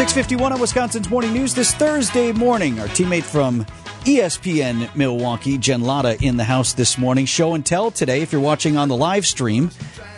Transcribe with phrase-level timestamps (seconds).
[0.00, 2.80] 651 on Wisconsin's Morning News this Thursday morning.
[2.80, 3.66] Our teammate from
[4.06, 7.26] ESPN Milwaukee, Jen Lada, in the house this morning.
[7.26, 9.70] Show and tell today if you're watching on the live stream,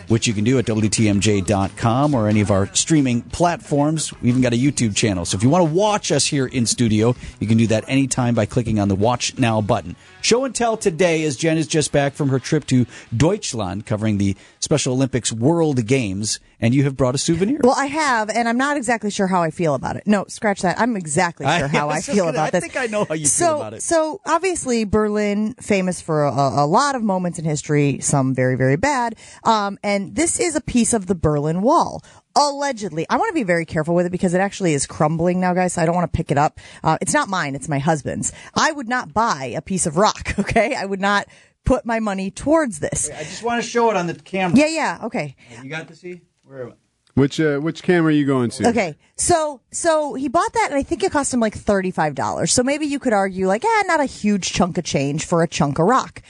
[0.07, 4.13] which you can do at WTMJ.com or any of our streaming platforms.
[4.21, 5.25] We even got a YouTube channel.
[5.25, 8.35] So if you want to watch us here in studio, you can do that anytime
[8.35, 9.97] by clicking on the Watch Now button.
[10.21, 14.17] Show and tell today as Jen is just back from her trip to Deutschland covering
[14.17, 17.59] the Special Olympics World Games, and you have brought a souvenir.
[17.61, 20.03] Well, I have, and I'm not exactly sure how I feel about it.
[20.07, 20.79] No, scratch that.
[20.79, 22.63] I'm exactly sure how I I, feel gonna- about I this.
[22.63, 23.83] I think I know how you feel so, about it.
[23.83, 28.77] So, obviously, Berlin, famous for a, a lot of moments in history, some very, very
[28.77, 29.15] bad.
[29.43, 32.01] Um, and this is a piece of the Berlin Wall.
[32.35, 35.53] Allegedly, I want to be very careful with it because it actually is crumbling now,
[35.53, 35.73] guys.
[35.73, 36.59] So I don't want to pick it up.
[36.83, 38.31] Uh, it's not mine; it's my husband's.
[38.55, 40.33] I would not buy a piece of rock.
[40.39, 41.27] Okay, I would not
[41.65, 43.09] put my money towards this.
[43.09, 44.57] I just want to show it on the camera.
[44.57, 44.99] Yeah, yeah.
[45.03, 45.35] Okay.
[45.61, 46.21] You got to see?
[46.43, 46.73] Where am I?
[47.15, 48.69] Which uh, which camera are you going to?
[48.69, 52.15] Okay, so so he bought that, and I think it cost him like thirty five
[52.15, 52.51] dollars.
[52.51, 55.47] So maybe you could argue like, ah, not a huge chunk of change for a
[55.47, 56.23] chunk of rock.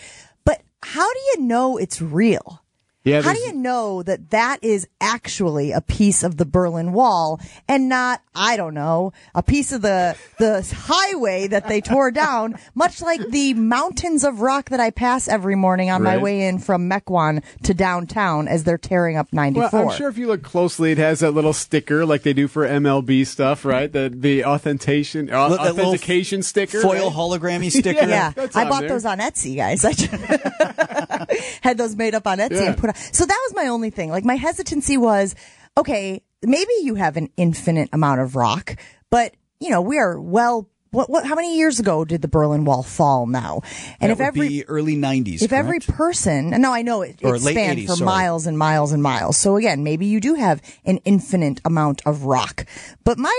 [0.43, 2.62] But how do you know it's real?
[3.05, 7.41] Yeah, How do you know that that is actually a piece of the Berlin Wall
[7.67, 12.55] and not, I don't know, a piece of the the highway that they tore down,
[12.75, 16.59] much like the mountains of rock that I pass every morning on my way in
[16.59, 19.69] from Mequon to downtown as they're tearing up 94.
[19.73, 22.47] Well, I'm sure if you look closely, it has that little sticker like they do
[22.47, 23.91] for MLB stuff, right?
[23.91, 27.13] The the authentication au- That authentication sticker, Foil right?
[27.13, 28.07] hologrammy sticker.
[28.07, 28.89] Yeah, that's I bought there.
[28.89, 29.83] those on Etsy, guys.
[31.61, 32.63] Had those made up on Etsy Yeah.
[32.69, 32.95] and put on.
[32.95, 34.09] So that was my only thing.
[34.09, 35.35] Like my hesitancy was,
[35.77, 38.75] okay, maybe you have an infinite amount of rock,
[39.09, 40.69] but you know we are well.
[40.91, 41.25] What, what?
[41.25, 43.25] How many years ago did the Berlin Wall fall?
[43.25, 43.61] Now,
[43.99, 45.41] and That if every early 90s.
[45.41, 45.97] if every correct?
[45.97, 48.05] person, no, I know it, it spanned 80s, for sorry.
[48.05, 49.35] miles and miles and miles.
[49.35, 52.67] So again, maybe you do have an infinite amount of rock,
[53.03, 53.33] but my,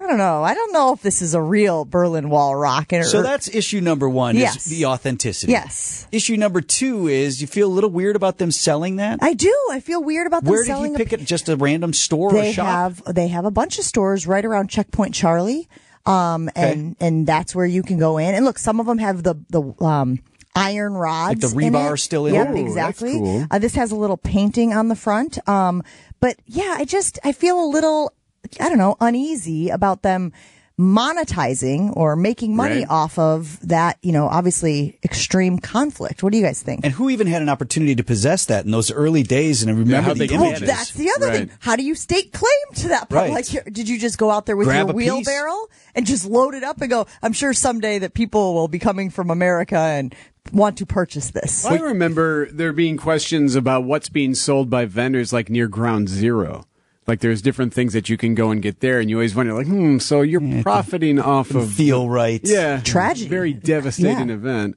[0.00, 0.42] I don't know.
[0.44, 2.92] I don't know if this is a real Berlin Wall rock.
[2.92, 4.56] Or, So that's issue number one Yes.
[4.56, 5.52] is the authenticity.
[5.52, 6.06] Yes.
[6.12, 9.18] Issue number two is you feel a little weird about them selling that.
[9.22, 9.52] I do.
[9.72, 11.24] I feel weird about them Where did selling he pick a, it?
[11.26, 15.14] Just a random store They have they have a bunch of stores right around Checkpoint
[15.14, 15.68] Charlie,
[16.06, 18.34] um, and and that's where you can go in.
[18.34, 20.20] And look, some of them have the the um.
[20.56, 21.98] Iron rods, Like the in rebar it.
[21.98, 22.52] still in yep, there?
[22.56, 22.68] Ooh, that's
[23.02, 23.12] exactly.
[23.12, 23.46] cool.
[23.48, 25.38] Uh, this has a little painting on the front.
[25.48, 25.84] Um,
[26.18, 28.12] but yeah, I just I feel a little,
[28.60, 30.32] I don't know, uneasy about them
[30.80, 32.86] monetizing or making money Right.
[32.88, 33.98] off of that.
[34.02, 36.22] You know, obviously extreme conflict.
[36.22, 36.80] What do you guys think?
[36.84, 39.60] and who even had an opportunity to possess that in those early days?
[39.62, 41.38] And I remember how'd the they get Well, oh, that's the other Right.
[41.48, 41.50] thing.
[41.60, 43.08] How do you stake claim to that?
[43.08, 43.30] part?
[43.30, 43.32] Right.
[43.32, 45.10] Like, did you just go out there with Grab your a piece.
[45.26, 45.66] wheelbarrow
[45.96, 47.06] and just load it up and go?
[47.22, 50.14] I'm sure someday that people will be coming from America and
[50.52, 51.64] want to purchase this.
[51.66, 56.64] I remember there being questions about what's being sold by vendors like near Ground Zero.
[57.08, 59.54] Like there's different things that you can go and get there, and you always wonder,
[59.54, 62.40] like, hmm, so you're profiting off of feel right.
[62.44, 63.28] yeah Tragedy.
[63.28, 64.34] very devastating Yeah.
[64.34, 64.76] event.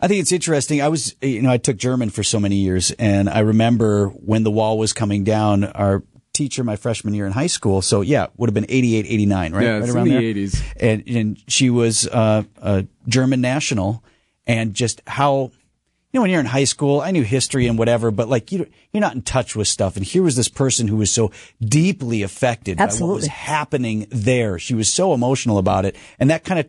[0.00, 0.80] I think it's interesting.
[0.80, 4.44] I was, you know, I took German for so many years, and I remember when
[4.44, 7.82] the wall was coming down, our teacher my freshman year in high school.
[7.82, 9.64] So yeah, would have been 88, 89, right?
[9.64, 10.44] Yeah, right it's around in the there.
[10.46, 10.62] 80s.
[10.78, 14.04] And, and she was uh, a German national,
[14.46, 15.50] and just how,
[16.12, 18.66] you know, when you're in high school, I knew history and whatever, but like you,
[18.92, 19.96] you're not in touch with stuff.
[19.96, 21.30] And here was this person who was so
[21.60, 24.58] deeply affected by what was happening there.
[24.58, 26.68] She was so emotional about it, and that kind of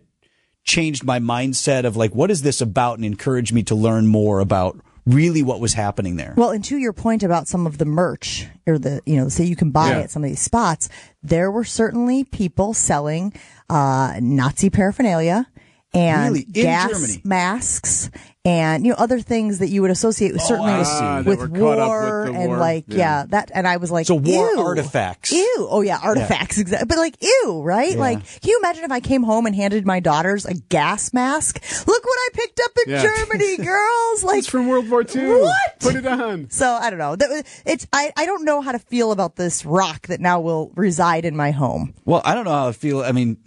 [0.66, 4.40] changed my mindset of like, what is this about, and encouraged me to learn more
[4.40, 6.34] about really what was happening there.
[6.38, 9.46] Well, and to your point about some of the merch or the, you know, say
[9.46, 10.00] you can buy Yeah.
[10.02, 10.90] at some of these spots,
[11.24, 13.34] there were certainly people selling,
[13.70, 15.48] uh, Nazi paraphernalia
[15.94, 16.44] and Really?
[16.44, 17.22] Gas Germany?
[17.24, 18.12] masks
[18.50, 20.88] and, you know, other things that you would associate with certainly I with.
[20.90, 22.58] Ah, with were caught up war with and war.
[22.58, 22.98] like, yeah.
[22.98, 23.26] Yeah.
[23.30, 24.60] that, and I was like, So war ew.
[24.62, 25.32] artifacts.
[25.32, 25.68] Ew.
[25.70, 26.58] Oh yeah, artifacts.
[26.58, 26.86] Exactly.
[26.88, 27.96] But like, ew, right?
[27.98, 31.62] Like, can you imagine if I came home and handed my daughters a gas mask?
[31.88, 33.04] Look what I picked up in Yeah.
[33.04, 34.24] Germany, girls.
[34.24, 35.42] Like, It's from World War II.
[35.42, 35.80] What?
[35.80, 36.50] Put it on.
[36.50, 37.16] so I don't know.
[37.16, 40.72] That It's I, I don't know how to feel about this rock that now will
[40.76, 41.94] reside in my home.
[42.06, 43.02] Well, I don't know how I feel.
[43.02, 43.38] I mean,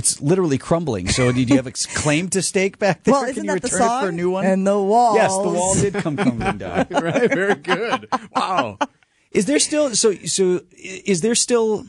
[0.00, 1.08] it's literally crumbling.
[1.08, 3.12] So did you have a claim to stake back there?
[3.12, 4.02] Well, Can isn't you that the return it song?
[4.02, 4.44] for a new one?
[4.46, 5.16] And the walls.
[5.16, 6.86] Yes, the wall did come crumbling down.
[6.90, 7.28] right.
[7.32, 8.08] Very good.
[8.34, 8.78] Wow.
[9.30, 10.60] Is there still so so?
[10.76, 11.84] Is there still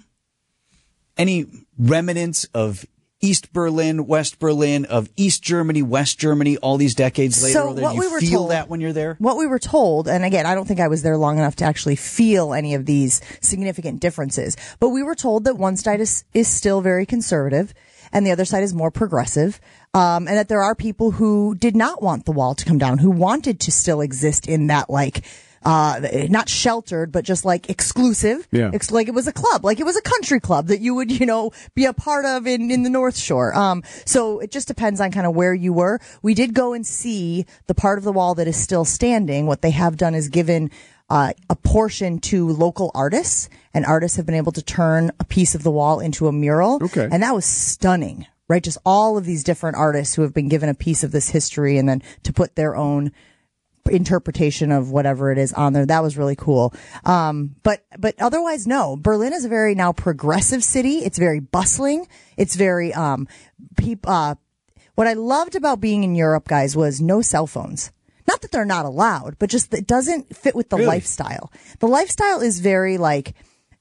[1.18, 1.46] any
[1.78, 2.86] remnants of
[3.24, 7.54] East Berlin, West Berlin, of East Germany, West Germany, all these decades later?
[7.54, 9.16] So Or what you we were feel told- that when you're there?
[9.20, 11.66] What we were told, and again, I don't think I was there long enough to
[11.66, 16.24] actually feel any of these significant differences, but we were told that one side is,
[16.34, 17.74] is still very conservative
[18.12, 19.60] and the other side is more progressive.
[19.94, 22.98] Um, and that there are people who did not want the wall to come down,
[22.98, 25.26] who wanted to still exist in that like
[25.64, 26.00] uh,
[26.30, 28.48] not sheltered, but just like exclusive.
[28.52, 28.72] Yeah.
[28.74, 31.12] It's like it was a club, like it was a country club that you would,
[31.12, 33.56] you know, be a part of in, in the North Shore.
[33.56, 36.00] Um, so it just depends on kind of where you were.
[36.22, 39.46] We did go and see the part of the wall that is still standing.
[39.46, 40.72] What they have done is given
[41.12, 45.56] uh, a portion to local artists, and artists have been able to turn a piece
[45.56, 46.80] of the wall into a mural.
[46.82, 47.10] Okay.
[47.12, 48.64] And that was stunning, right?
[48.64, 51.78] Just all of these different artists who have been given a piece of this history
[51.78, 53.12] and then to put their own
[53.90, 55.86] interpretation of whatever it is on there.
[55.86, 56.74] That was really cool.
[57.04, 58.96] Um, but, but otherwise, no.
[58.96, 61.00] Berlin is a very now progressive city.
[61.00, 62.08] It's very bustling.
[62.38, 63.28] It's very, um,
[63.76, 64.36] peop, uh,
[64.96, 67.92] what I loved about being in Europe, guys, was no cell phones.
[68.32, 70.88] Not that they're not allowed, but just it doesn't fit with the Really?
[70.88, 71.52] lifestyle.
[71.80, 73.34] The lifestyle is very like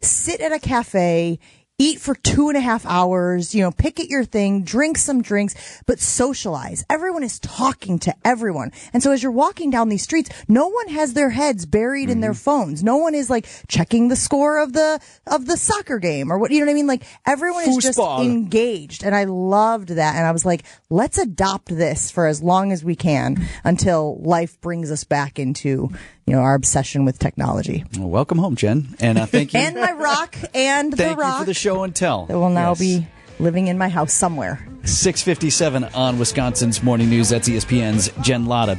[0.03, 1.39] sit at a cafe,
[1.81, 5.23] eat for two and a half hours, you know, pick at your thing, drink some
[5.23, 6.85] drinks, but socialize.
[6.91, 8.71] Everyone is talking to everyone.
[8.93, 12.21] And so as you're walking down these streets, no one has their heads buried in
[12.21, 12.39] their mm-hmm.
[12.39, 12.85] phones.
[12.85, 16.51] No one is like checking the score of the, of the soccer game or what,
[16.51, 16.87] you know what I mean?
[16.87, 19.03] Like everyone is just engaged.
[19.03, 20.17] And I loved that.
[20.17, 24.61] And I was like, let's adopt this for as long as we can until life
[24.61, 25.91] brings us back into,
[26.31, 27.85] you know, our obsession with technology.
[27.99, 28.95] Well, welcome home, Jen.
[29.01, 29.61] And uh, thank you.
[29.67, 32.27] And my rock and thank the you rock for the show and tell.
[32.27, 32.79] that will now Yes.
[32.79, 33.07] be
[33.41, 34.65] living in my house somewhere.
[34.85, 37.31] 657 on Wisconsin's Morning News.
[37.31, 38.77] That's ESPN's Jen Lada.